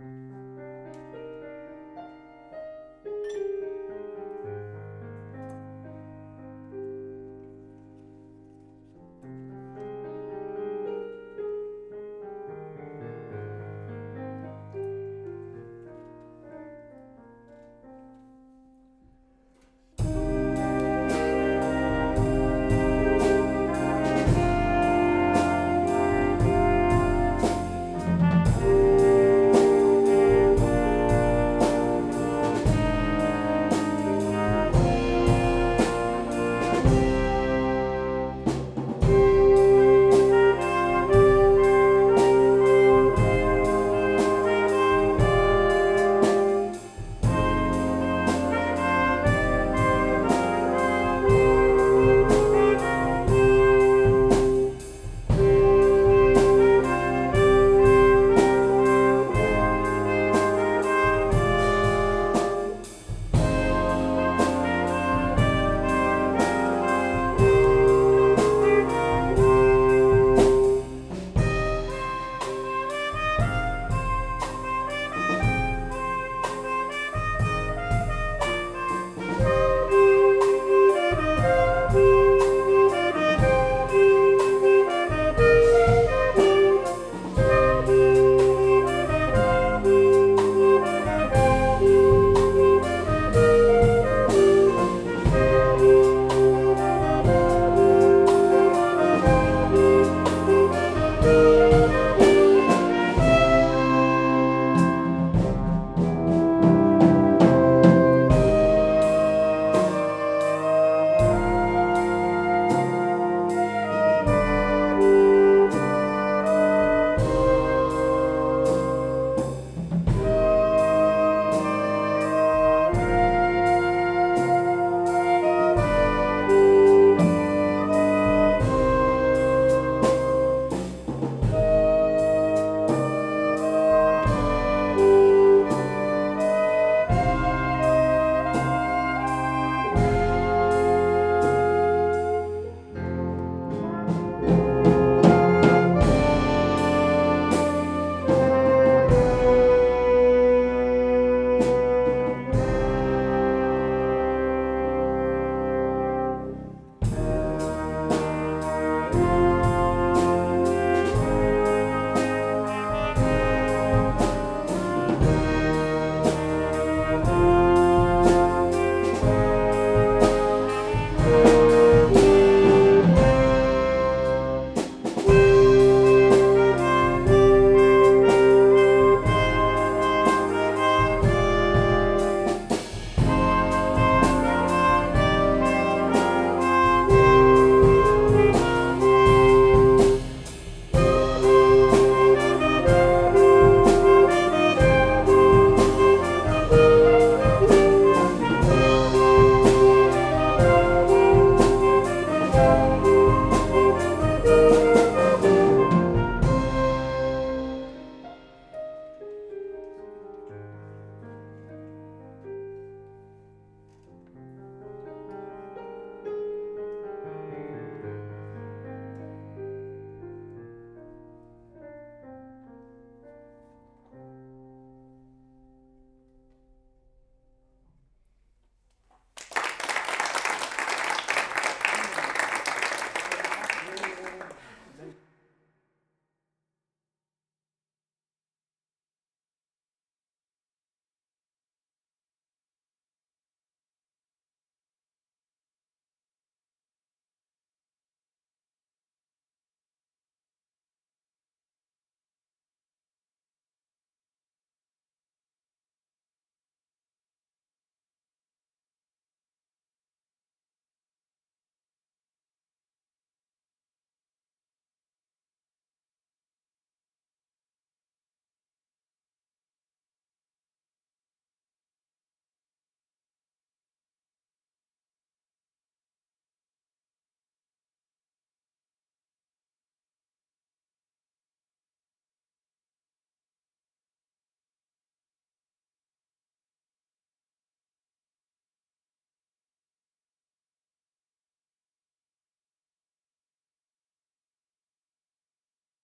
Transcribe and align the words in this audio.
you 0.00 0.39